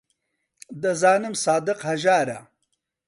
[0.81, 2.39] دەزانم سادق هەژارە.